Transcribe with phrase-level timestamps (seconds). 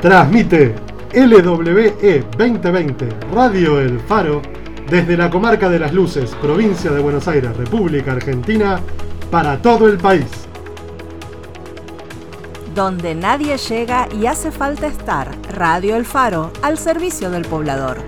[0.00, 0.76] Transmite
[1.12, 4.40] LWE 2020 Radio El Faro
[4.88, 8.78] desde la comarca de las Luces, provincia de Buenos Aires, República Argentina,
[9.28, 10.26] para todo el país.
[12.76, 17.98] Donde nadie llega y hace falta estar, Radio El Faro, al servicio del poblador.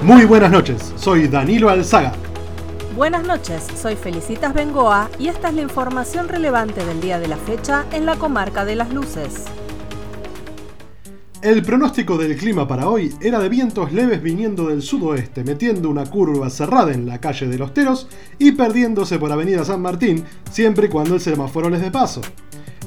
[0.00, 2.14] Muy buenas noches, soy Danilo Alzaga.
[2.96, 7.38] Buenas noches, soy Felicitas Bengoa y esta es la información relevante del día de la
[7.38, 9.44] fecha en la comarca de las Luces.
[11.40, 16.04] El pronóstico del clima para hoy era de vientos leves viniendo del sudoeste, metiendo una
[16.04, 20.88] curva cerrada en la calle de los Teros y perdiéndose por Avenida San Martín, siempre
[20.88, 22.20] y cuando el semáforo les dé paso.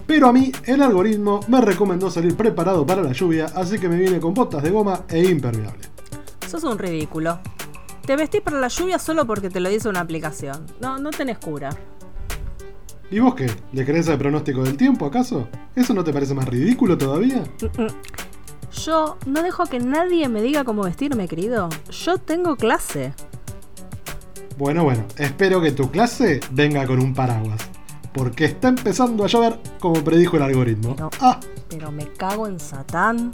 [0.05, 3.97] Pero a mí el algoritmo me recomendó salir preparado para la lluvia, así que me
[3.97, 5.81] vine con botas de goma e impermeable.
[6.47, 7.39] Sos un ridículo.
[8.05, 10.67] Te vestís para la lluvia solo porque te lo dice una aplicación.
[10.79, 11.71] No, no tenés cura.
[13.09, 13.49] ¿Y vos qué?
[13.73, 15.47] ¿Le crees al pronóstico del tiempo acaso?
[15.75, 17.43] ¿Eso no te parece más ridículo todavía?
[17.61, 17.87] Mm, mm.
[18.83, 21.69] Yo no dejo que nadie me diga cómo vestirme, querido.
[21.89, 23.13] Yo tengo clase.
[24.57, 27.61] Bueno, bueno, espero que tu clase venga con un paraguas.
[28.13, 30.95] Porque está empezando a llover como predijo el algoritmo.
[30.95, 31.39] Pero, ah.
[31.69, 33.31] pero me cago en Satán.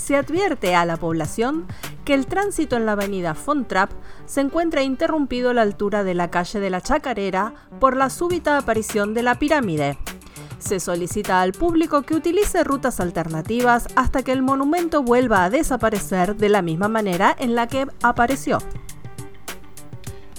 [0.00, 1.66] Se advierte a la población
[2.06, 3.90] que el tránsito en la avenida Fontrap
[4.24, 8.56] se encuentra interrumpido a la altura de la calle de la Chacarera por la súbita
[8.56, 9.98] aparición de la pirámide.
[10.58, 16.34] Se solicita al público que utilice rutas alternativas hasta que el monumento vuelva a desaparecer
[16.34, 18.58] de la misma manera en la que apareció.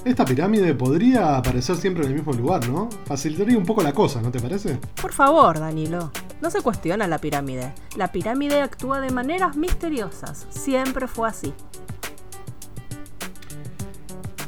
[0.04, 2.90] Esta pirámide podría aparecer siempre en el mismo lugar, ¿no?
[3.06, 4.80] Facilitaría un poco la cosa, ¿no te parece?
[5.00, 6.12] Por favor, Danilo.
[6.42, 7.74] No se cuestiona la pirámide.
[7.96, 10.48] La pirámide actúa de maneras misteriosas.
[10.50, 11.54] Siempre fue así.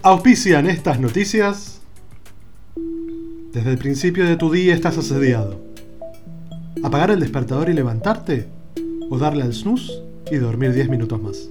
[0.01, 1.81] Auspician estas noticias.
[3.53, 5.61] Desde el principio de tu día estás asediado.
[6.83, 8.47] ¿Apagar el despertador y levantarte?
[9.11, 9.93] ¿O darle al snooze
[10.31, 11.47] y dormir 10 minutos más?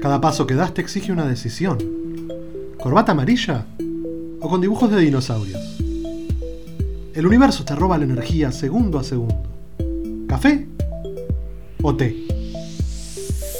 [0.00, 1.78] Cada paso que das te exige una decisión.
[2.80, 3.66] ¿Corbata amarilla?
[4.40, 5.75] ¿O con dibujos de dinosaurios?
[7.16, 9.42] El universo te roba la energía segundo a segundo.
[10.28, 10.68] ¿Café
[11.80, 12.14] o té?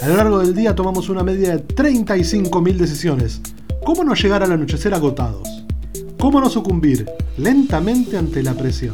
[0.02, 3.40] A lo largo del día tomamos una media de 35.000 decisiones.
[3.82, 5.48] ¿Cómo no llegar al anochecer agotados?
[6.18, 7.06] ¿Cómo no sucumbir
[7.38, 8.92] lentamente ante la presión,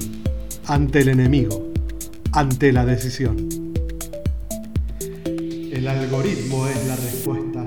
[0.69, 1.73] ante el enemigo,
[2.31, 3.49] ante la decisión?
[5.73, 7.67] El algoritmo es la respuesta.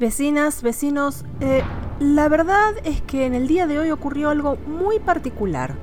[0.00, 1.62] Vecinas, vecinos, eh,
[2.02, 5.76] la verdad es que en el día de hoy ocurrió algo muy particular.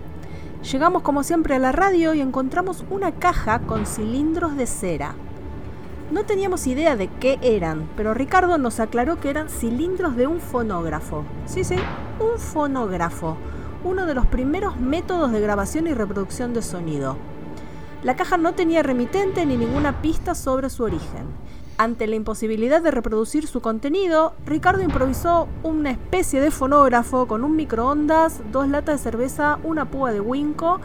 [0.70, 5.16] Llegamos como siempre a la radio y encontramos una caja con cilindros de cera.
[6.12, 10.42] No teníamos idea de qué eran, pero Ricardo nos aclaró que eran cilindros de un
[10.42, 11.24] fonógrafo.
[11.46, 11.76] Sí, sí,
[12.20, 13.38] un fonógrafo,
[13.86, 17.16] uno de los primeros métodos de grabación y reproducción de sonido.
[18.04, 21.28] La caja no tenía remitente ni ninguna pista sobre su origen.
[21.80, 27.56] Ante la imposibilidad de reproducir su contenido, Ricardo improvisó una especie de fonógrafo con un
[27.56, 30.82] microondas, dos latas de cerveza, una púa de Winco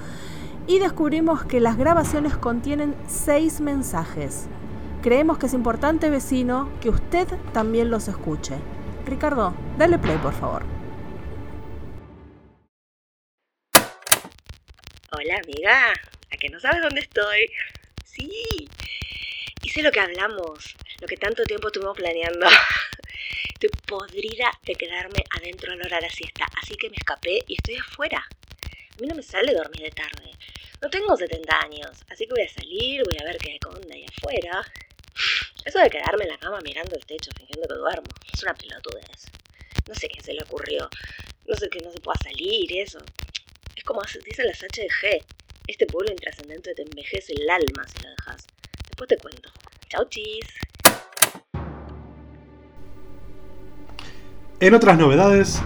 [0.68, 4.46] y descubrimos que las grabaciones contienen seis mensajes.
[5.02, 8.54] Creemos que es importante, vecino, que usted también los escuche.
[9.04, 10.62] Ricardo, dale play, por favor.
[15.10, 15.92] Hola, amiga.
[16.32, 17.50] ¿A que no sabes dónde estoy?
[18.04, 18.30] Sí.
[19.64, 22.46] Hice lo que hablamos, lo que tanto tiempo estuvimos planeando.
[23.54, 27.54] Estoy podrida de quedarme adentro a hora de la siesta, así que me escapé y
[27.54, 28.18] estoy afuera.
[28.18, 30.30] A mí no me sale dormir de tarde.
[30.80, 34.04] No tengo 70 años, así que voy a salir, voy a ver qué onda ahí
[34.04, 34.62] afuera.
[35.64, 39.30] Eso de quedarme en la cama mirando el techo fingiendo que duermo, es una pelotudez.
[39.88, 40.88] No sé qué se le ocurrió.
[41.46, 42.98] No sé que no se pueda salir, eso.
[43.76, 45.24] Es como dicen las HG.
[45.66, 48.46] Este pueblo intrascendente te envejece el alma si lo dejas.
[48.88, 49.50] Después te cuento.
[49.88, 50.46] Chau, chis.
[54.60, 55.60] En otras novedades,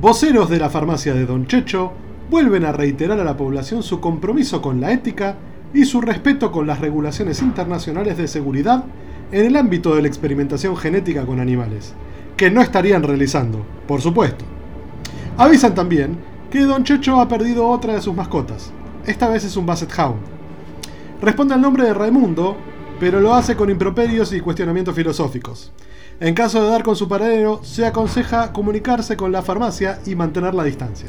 [0.00, 1.92] voceros de la farmacia de Don Checho
[2.30, 5.34] vuelven a reiterar a la población su compromiso con la ética
[5.74, 8.84] y su respeto con las regulaciones internacionales de seguridad
[9.32, 11.94] en el ámbito de la experimentación genética con animales,
[12.36, 14.44] que no estarían realizando, por supuesto.
[15.36, 16.16] Avisan también
[16.48, 18.72] que Don Checho ha perdido otra de sus mascotas,
[19.04, 20.20] esta vez es un Basset Hound.
[21.20, 22.56] Responde al nombre de Raimundo,
[23.00, 25.72] pero lo hace con improperios y cuestionamientos filosóficos.
[26.20, 30.52] En caso de dar con su paradero, se aconseja comunicarse con la farmacia y mantener
[30.52, 31.08] la distancia.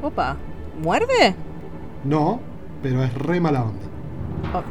[0.00, 0.38] Opa,
[0.80, 1.34] ¿muerde?
[2.04, 2.40] No,
[2.82, 3.86] pero es re mala onda.
[4.54, 4.62] Oh.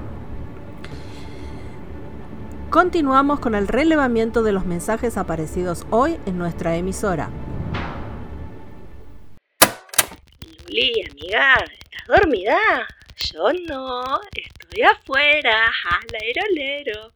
[2.72, 7.30] Continuamos con el relevamiento de los mensajes aparecidos hoy en nuestra emisora.
[10.68, 12.58] Luli, amiga, ¿estás dormida?
[13.18, 14.02] Yo no,
[14.34, 17.12] estoy afuera, al aerolero.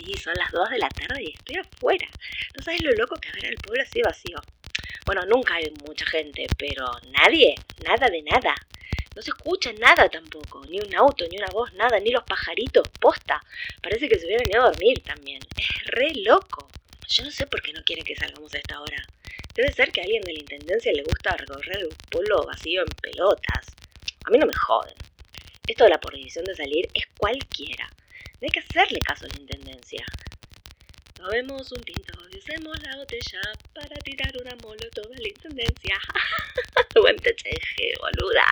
[0.00, 2.08] Sí, son las 2 de la tarde y estoy afuera.
[2.56, 4.38] No sabes lo loco que ver el pueblo así vacío.
[5.04, 7.54] Bueno, nunca hay mucha gente, pero nadie,
[7.84, 8.54] nada de nada.
[9.14, 12.88] No se escucha nada tampoco, ni un auto, ni una voz, nada, ni los pajaritos,
[12.98, 13.42] posta.
[13.82, 15.42] Parece que se hubieran ido a dormir también.
[15.56, 16.68] Es re loco.
[17.08, 19.06] Yo no sé por qué no quieren que salgamos a esta hora.
[19.54, 22.88] Debe ser que a alguien de la intendencia le gusta recorrer el pueblo vacío en
[23.02, 23.66] pelotas.
[24.24, 24.94] A mí no me joden.
[25.66, 27.90] Esto de la prohibición de salir es cualquiera.
[28.40, 30.02] No hay que hacerle caso a la intendencia.
[31.12, 33.40] Tomemos un tinto y usemos la botella
[33.74, 35.94] para tirar una molotov a la intendencia.
[36.94, 38.46] Buen techeje, boluda.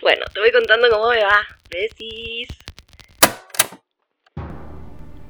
[0.00, 1.44] Bueno, te voy contando cómo me va.
[1.68, 2.46] Besis.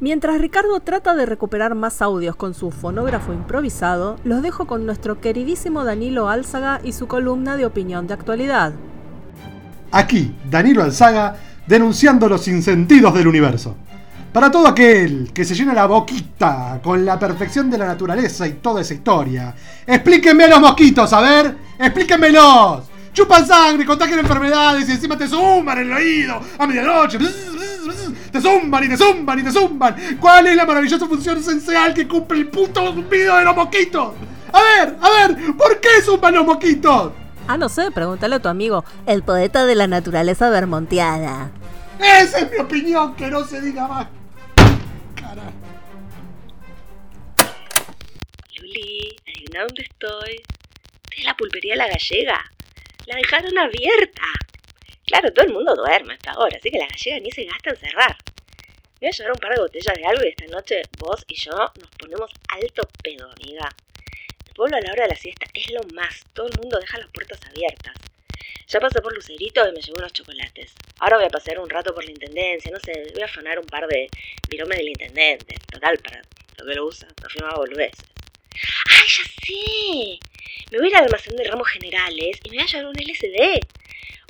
[0.01, 5.23] Mientras Ricardo trata de recuperar más audios con su fonógrafo improvisado, los dejo con nuestro
[5.23, 8.75] queridísimo Danilo Álzaga y su columna de opinión de actualidad.
[9.93, 13.77] Aquí, Danilo Alzaga, denunciando los insentidos del universo.
[14.33, 18.55] Para todo aquel que se llena la boquita con la perfección de la naturaleza y
[18.55, 19.55] toda esa historia,
[19.87, 22.85] explíquenme a los mosquitos, a ver, explíquenmelos.
[23.13, 27.19] Chupan sangre, contagian enfermedades y encima te zumban en el oído a medianoche.
[28.33, 29.97] Te zumban y te zumban y te zumban.
[30.19, 34.15] ¿Cuál es la maravillosa función esencial que cumple el puto zumbido de los mosquitos?
[34.51, 37.13] A ver, a ver, ¿por qué zumban los mosquitos?
[37.49, 41.51] Ah, no sé, pregúntale a tu amigo, el poeta de la naturaleza vermonteada.
[41.99, 44.09] Esa es mi opinión, que no se diga más.
[45.15, 45.53] Carajo.
[48.57, 50.43] Luli, adivina dónde estoy.
[51.05, 52.41] Estoy en la pulpería La Gallega.
[53.07, 54.23] La dejaron abierta.
[55.07, 57.77] Claro, todo el mundo duerme hasta ahora, así que la gallega ni se gasta en
[57.77, 58.17] cerrar.
[59.01, 61.51] Voy a llevar un par de botellas de algo y esta noche vos y yo
[61.53, 63.69] nos ponemos alto pedo, amiga.
[64.55, 66.25] Pueblo a la hora de la siesta es lo más.
[66.35, 67.95] Todo el mundo deja las puertas abiertas.
[68.69, 70.73] Ya pasé por Lucerito y me llevo unos chocolates.
[70.99, 73.67] Ahora voy a pasear un rato por la intendencia, no sé, voy a afanar un
[73.67, 74.09] par de
[74.49, 75.57] viromes del intendente.
[75.71, 76.23] Total, para
[76.59, 78.05] lo que lo usa, no firma boludeces.
[78.91, 80.19] ¡Ay, ya sé!
[80.71, 82.99] Me voy a ir al almacén de ramos generales y me voy a llevar un
[82.99, 83.61] LCD.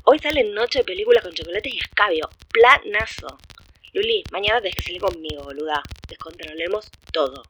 [0.04, 2.30] Hoy sale noche de películas con chocolates y escabio.
[2.48, 3.38] Planazo.
[3.92, 5.82] Luli, mañana tenés que salir conmigo, boluda.
[6.08, 7.42] Descontrolemos todo.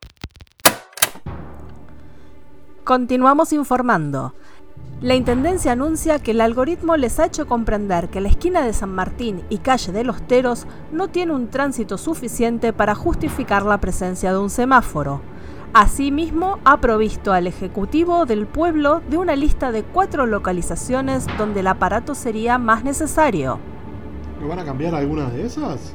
[2.85, 4.35] Continuamos informando.
[5.01, 8.93] La Intendencia anuncia que el algoritmo les ha hecho comprender que la esquina de San
[8.93, 14.33] Martín y calle de los Teros no tiene un tránsito suficiente para justificar la presencia
[14.33, 15.21] de un semáforo.
[15.73, 21.69] Asimismo, ha provisto al Ejecutivo del pueblo de una lista de cuatro localizaciones donde el
[21.69, 23.61] aparato sería más necesario.
[24.41, 25.93] ¿Me van a cambiar alguna de esas?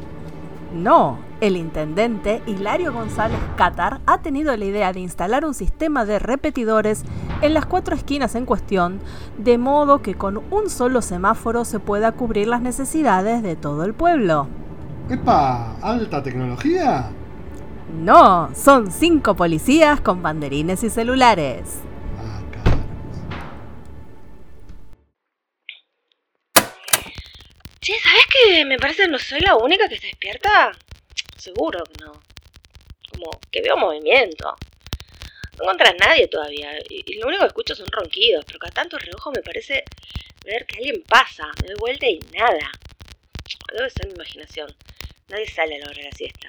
[0.74, 6.20] No, el intendente Hilario González Catar ha tenido la idea de instalar un sistema de
[6.20, 7.04] repetidores
[7.42, 9.00] en las cuatro esquinas en cuestión,
[9.38, 13.94] de modo que con un solo semáforo se pueda cubrir las necesidades de todo el
[13.94, 14.48] pueblo.
[15.10, 15.78] ¡Epa!
[15.82, 17.12] ¿Alta tecnología?
[18.02, 21.80] No, son cinco policías con banderines y celulares.
[27.80, 30.72] Che, ¿sabes que me parece que no soy la única que está despierta?
[31.38, 32.22] Seguro que no.
[33.12, 34.56] Como que veo movimiento.
[35.58, 36.78] No encuentras nadie todavía.
[36.90, 38.46] Y, y lo único que escucho son ronquidos.
[38.46, 39.84] Pero cada tanto reojo me parece
[40.44, 41.48] ver que alguien pasa.
[41.62, 42.72] Me doy vuelta y nada.
[43.74, 44.76] Debe ser mi imaginación.
[45.30, 46.48] Nadie sale a la hora de la siesta.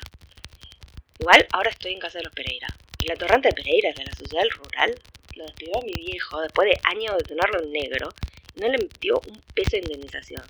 [1.19, 2.69] Igual ahora estoy en casa de los Pereira.
[3.05, 4.95] El atorrante de Pereira de la sociedad rural
[5.35, 8.09] lo despidió a mi viejo después de años de tenerlo en negro
[8.55, 10.43] y no le dio un peso de indemnización.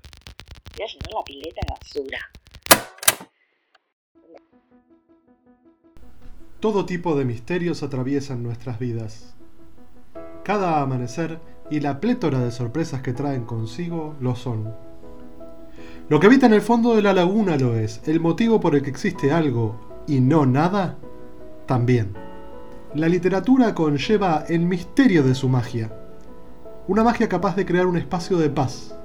[0.76, 2.30] Voy a llenar la pileta de basura.
[6.60, 9.36] Todo tipo de misterios atraviesan nuestras vidas.
[10.42, 11.38] Cada amanecer
[11.70, 14.74] y la plétora de sorpresas que traen consigo lo son.
[16.08, 18.82] Lo que habita en el fondo de la laguna lo es, el motivo por el
[18.82, 20.96] que existe algo y no nada,
[21.66, 22.14] también.
[22.92, 25.92] La literatura conlleva el misterio de su magia.
[26.88, 28.96] Una magia capaz de crear un espacio de paz,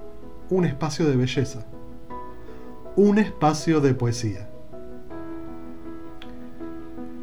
[0.49, 1.67] un espacio de belleza,
[2.95, 4.52] un espacio de poesía.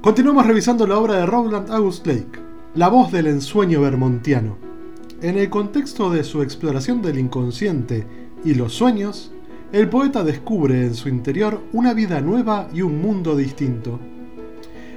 [0.02, 2.40] Continuamos revisando la obra de Rowland August Blake,
[2.74, 4.56] La voz del ensueño vermontiano.
[5.20, 8.06] En el contexto de su exploración del inconsciente
[8.42, 9.30] y los sueños,
[9.72, 14.00] el poeta descubre en su interior una vida nueva y un mundo distinto.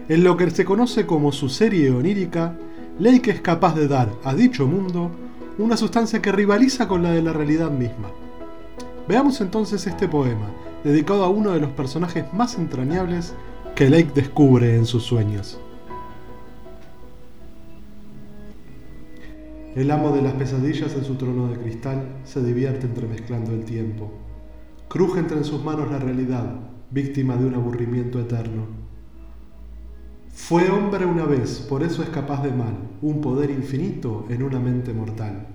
[0.08, 2.56] En lo que se conoce como su serie onírica,
[2.98, 5.12] Lake es capaz de dar a dicho mundo
[5.58, 8.08] una sustancia que rivaliza con la de la realidad misma.
[9.10, 10.50] Veamos entonces este poema,
[10.86, 13.34] dedicado a uno de los personajes más entrañables
[13.76, 15.60] que Lake descubre en sus sueños.
[19.76, 24.12] El amo de las pesadillas en su trono de cristal se divierte entremezclando el tiempo.
[24.90, 26.54] Cruje entre en sus manos la realidad,
[26.92, 28.68] víctima de un aburrimiento eterno.
[30.32, 34.60] Fue hombre una vez, por eso es capaz de mal, un poder infinito en una
[34.60, 35.48] mente mortal.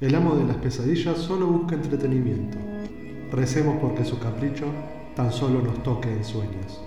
[0.00, 2.58] El amo de las pesadillas solo busca entretenimiento.
[3.30, 4.66] Recemos porque su capricho
[5.14, 6.82] tan solo nos toque en sueños.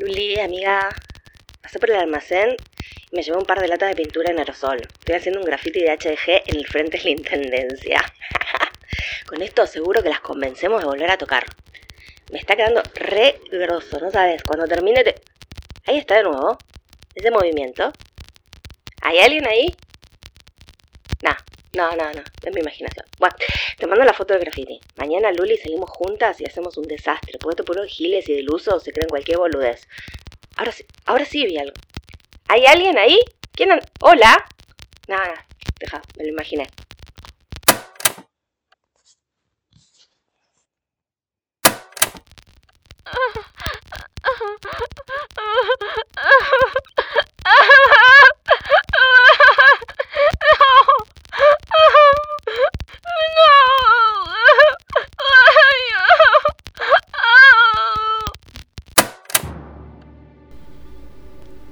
[0.00, 0.88] Luli, amiga,
[1.60, 2.56] pasé por el almacén
[3.10, 4.80] y me llevé un par de latas de pintura en aerosol.
[4.80, 8.00] Estoy haciendo un graffiti de HDG en el frente de la intendencia.
[9.26, 11.44] Con esto seguro que las convencemos de volver a tocar.
[12.32, 14.42] Me está quedando re grosso, ¿no sabes?
[14.42, 15.16] Cuando termine te...
[15.86, 16.56] Ahí está de nuevo.
[17.14, 17.92] Ese movimiento.
[19.02, 19.66] ¿Hay alguien ahí?
[21.22, 21.36] No,
[21.74, 22.22] no, no, no.
[22.42, 23.06] Es mi imaginación.
[23.18, 23.34] Bueno,
[23.78, 24.80] te mando la foto del graffiti.
[24.96, 27.38] Mañana Luli salimos juntas y hacemos un desastre.
[27.40, 29.86] Porque te puro giles y del uso se creen cualquier boludez.
[30.56, 31.74] Ahora sí, ahora sí vi algo.
[32.48, 33.18] ¿Hay alguien ahí?
[33.54, 33.72] ¿Quién?
[33.72, 34.44] an- ¿Hola?
[35.08, 35.46] Nada,
[35.78, 36.66] deja, me lo imaginé.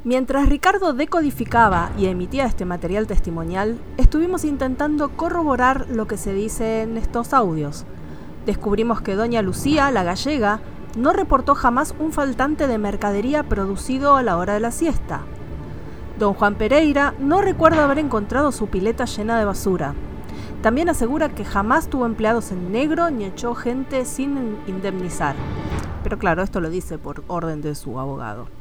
[0.08, 6.80] Mientras Ricardo decodificaba y emitía este material testimonial, estuvimos intentando corroborar lo que se dice
[6.80, 7.84] en estos audios.
[8.46, 10.60] Descubrimos que doña Lucía, la gallega,
[10.96, 15.20] no reportó jamás un faltante de mercadería producido a la hora de la siesta.
[16.18, 19.92] Don Juan Pereira no recuerda haber encontrado su pileta llena de basura.
[20.62, 25.36] También asegura que jamás tuvo empleados en negro ni echó gente sin indemnizar.
[26.02, 28.57] Pero claro, esto lo dice por orden de su abogado.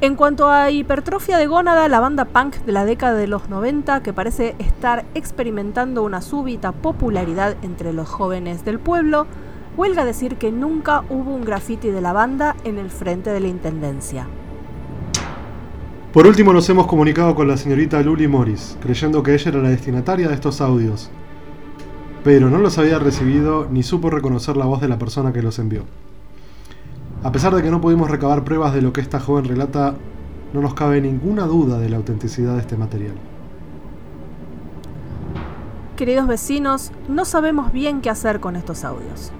[0.00, 4.02] En cuanto a hipertrofia de gónada, la banda punk de la década de los 90,
[4.02, 9.26] que parece estar experimentando una súbita popularidad entre los jóvenes del pueblo,
[9.76, 13.48] huelga decir que nunca hubo un graffiti de la banda en el frente de la
[13.48, 14.26] intendencia.
[16.12, 19.70] Por último nos hemos comunicado con la señorita Luli Morris, creyendo que ella era la
[19.70, 21.10] destinataria de estos audios.
[22.24, 25.58] Pero no los había recibido ni supo reconocer la voz de la persona que los
[25.58, 25.84] envió.
[27.24, 29.94] A pesar de que no pudimos recabar pruebas de lo que esta joven relata,
[30.52, 33.14] no nos cabe ninguna duda de la autenticidad de este material.
[35.96, 39.32] Queridos vecinos, no sabemos bien qué hacer con estos audios.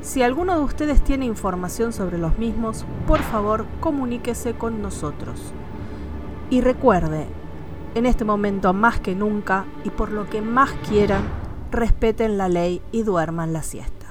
[0.00, 5.52] Si alguno de ustedes tiene información sobre los mismos, por favor comuníquese con nosotros.
[6.50, 7.26] Y recuerde,
[7.96, 11.22] en este momento más que nunca, y por lo que más quieran,
[11.72, 14.01] respeten la ley y duerman la siesta.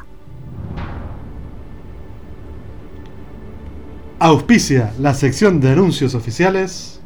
[4.24, 7.00] Auspicia la sección de anuncios oficiales.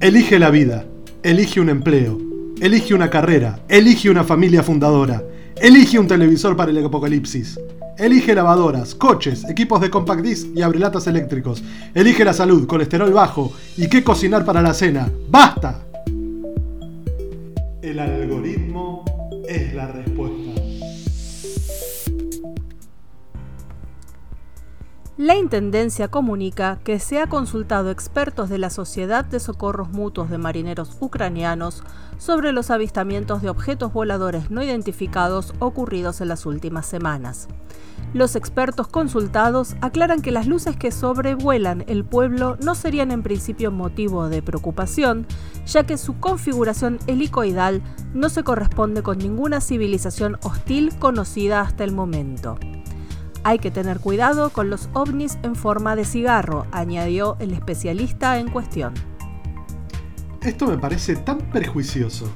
[0.00, 0.86] Elige la vida,
[1.22, 2.18] elige un empleo,
[2.60, 5.22] elige una carrera, elige una familia fundadora,
[5.54, 7.60] elige un televisor para el apocalipsis,
[7.96, 11.62] elige lavadoras, coches, equipos de compact disc y abrelatas eléctricos,
[11.94, 15.08] elige la salud, colesterol bajo y qué cocinar para la cena.
[15.30, 15.86] ¡Basta!
[17.82, 19.04] El algoritmo
[19.48, 20.47] es la respuesta.
[25.18, 30.38] La Intendencia comunica que se ha consultado expertos de la Sociedad de Socorros Mutuos de
[30.38, 31.82] Marineros Ucranianos
[32.18, 37.48] sobre los avistamientos de objetos voladores no identificados ocurridos en las últimas semanas.
[38.14, 43.72] Los expertos consultados aclaran que las luces que sobrevuelan el pueblo no serían en principio
[43.72, 45.26] motivo de preocupación,
[45.66, 47.82] ya que su configuración helicoidal
[48.14, 52.56] no se corresponde con ninguna civilización hostil conocida hasta el momento.
[53.44, 58.50] Hay que tener cuidado con los ovnis en forma de cigarro, añadió el especialista en
[58.50, 58.94] cuestión.
[60.42, 62.30] Esto me parece tan perjuicioso.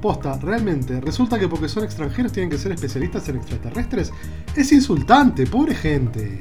[0.00, 4.12] Posta, realmente, resulta que porque son extranjeros tienen que ser especialistas en extraterrestres.
[4.56, 6.40] Es insultante, pobre gente.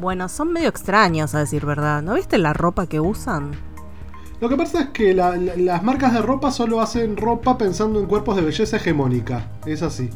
[0.00, 2.02] Bueno, son medio extraños a decir verdad.
[2.02, 3.52] ¿No viste la ropa que usan?
[4.40, 8.00] Lo que pasa es que la- la- las marcas de ropa solo hacen ropa pensando
[8.00, 9.50] en cuerpos de belleza hegemónica.
[9.66, 10.10] Es así.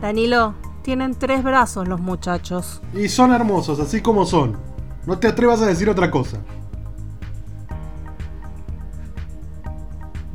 [0.00, 0.54] Danilo,
[0.90, 2.82] tienen tres brazos los muchachos.
[2.92, 4.56] Y son hermosos, así como son.
[5.06, 6.38] No te atrevas a decir otra cosa.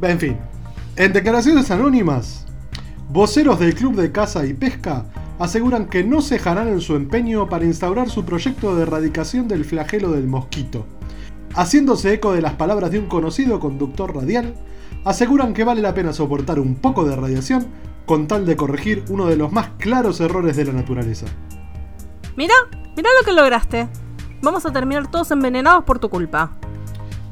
[0.01, 0.37] En fin,
[0.95, 2.45] en declaraciones anónimas,
[3.09, 5.03] voceros del Club de Caza y Pesca
[5.39, 10.13] aseguran que no cejarán en su empeño para instaurar su proyecto de erradicación del flagelo
[10.13, 10.85] del mosquito.
[11.53, 14.55] Haciéndose eco de las palabras de un conocido conductor radial,
[15.03, 17.67] aseguran que vale la pena soportar un poco de radiación
[18.05, 21.25] con tal de corregir uno de los más claros errores de la naturaleza.
[22.35, 22.53] Mira,
[22.95, 23.89] Mirá lo que lograste.
[24.41, 26.51] Vamos a terminar todos envenenados por tu culpa.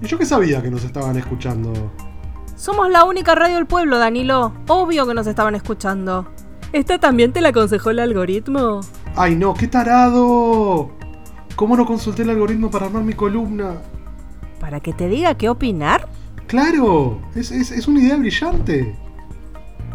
[0.02, 1.72] ¿Y yo qué sabía que nos estaban escuchando?
[2.58, 4.54] Somos la única radio del pueblo, Danilo.
[4.68, 6.28] Obvio que nos estaban escuchando.
[6.74, 8.82] ¿Esta también te la aconsejó el algoritmo?
[9.16, 10.92] ¡Ay no, qué tarado!
[11.56, 13.78] ¿Cómo no consulté el algoritmo para armar mi columna?
[14.60, 16.10] ¿Para que te diga qué opinar?
[16.48, 17.22] ¡Claro!
[17.36, 18.98] Es, es, es una idea brillante.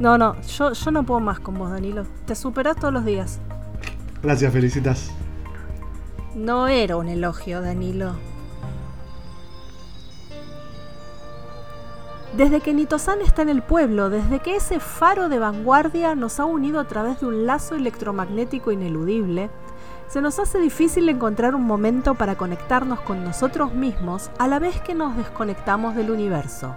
[0.00, 2.04] No, no, yo, yo no puedo más con vos, Danilo.
[2.26, 3.40] Te superás todos los días.
[4.22, 5.10] Gracias, felicitas.
[6.34, 8.12] No era un elogio, Danilo.
[12.36, 16.44] Desde que Nitosan está en el pueblo, desde que ese faro de vanguardia nos ha
[16.44, 19.50] unido a través de un lazo electromagnético ineludible,
[20.06, 24.80] se nos hace difícil encontrar un momento para conectarnos con nosotros mismos a la vez
[24.80, 26.76] que nos desconectamos del universo.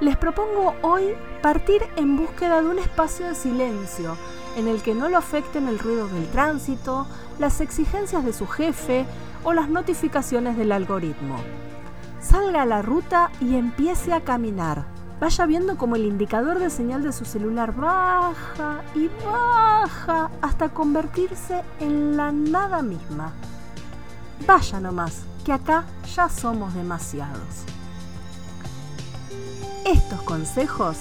[0.00, 4.16] Les propongo hoy partir en búsqueda de un espacio de silencio
[4.56, 7.06] en el que no lo afecten el ruido del tránsito,
[7.38, 9.06] las exigencias de su jefe
[9.42, 11.36] o las notificaciones del algoritmo.
[12.20, 14.84] Salga a la ruta y empiece a caminar.
[15.18, 21.62] Vaya viendo como el indicador de señal de su celular baja y baja hasta convertirse
[21.80, 23.32] en la nada misma.
[24.46, 25.84] Vaya nomás, que acá
[26.14, 27.64] ya somos demasiados.
[29.86, 30.96] Estos consejos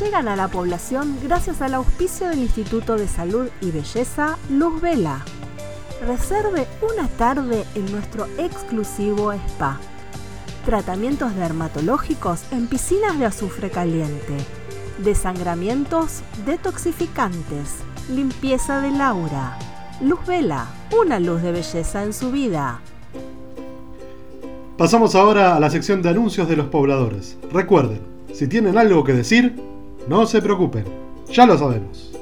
[0.00, 5.22] llegan a la población gracias al auspicio del Instituto de Salud y Belleza Luz Vela.
[6.06, 9.78] Reserve una tarde en nuestro exclusivo spa.
[10.64, 14.38] Tratamientos dermatológicos en piscinas de azufre caliente.
[14.96, 17.80] Desangramientos detoxificantes.
[18.08, 19.58] Limpieza de Laura.
[20.00, 22.80] Luz Vela, una luz de belleza en su vida.
[24.78, 27.36] Pasamos ahora a la sección de anuncios de los pobladores.
[27.52, 29.54] Recuerden, si tienen algo que decir,
[30.08, 30.84] no se preocupen,
[31.30, 32.12] ya lo sabemos.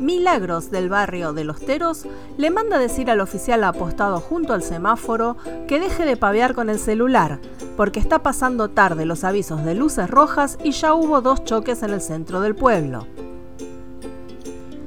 [0.00, 2.04] Milagros del barrio de Los Teros
[2.36, 6.78] le manda decir al oficial apostado junto al semáforo que deje de pavear con el
[6.78, 7.40] celular,
[7.76, 11.90] porque está pasando tarde los avisos de luces rojas y ya hubo dos choques en
[11.90, 13.06] el centro del pueblo.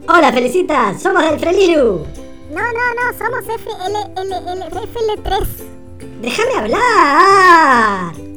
[0.07, 2.05] Hola, Felicita, somos del Freliru.
[2.51, 3.43] No, no, no, somos
[4.75, 5.47] FL3.
[6.21, 8.28] Déjame hablar.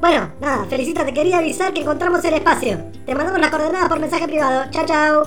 [0.00, 2.78] Bueno, nada, Felicita, te quería avisar que encontramos el espacio.
[3.04, 4.70] Te mandamos las coordenadas por mensaje privado.
[4.70, 5.22] Chao, chao.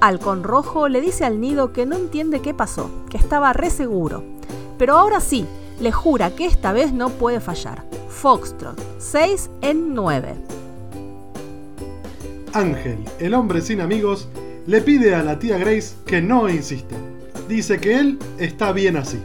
[0.00, 4.22] Halcón Rojo le dice al nido que no entiende qué pasó, que estaba re seguro.
[4.78, 5.46] Pero ahora sí,
[5.80, 7.84] le jura que esta vez no puede fallar.
[8.08, 10.36] Foxtrot, 6 en 9.
[12.52, 14.28] Ángel, el hombre sin amigos,
[14.66, 16.94] le pide a la tía Grace que no insista.
[17.48, 19.18] Dice que él está bien así.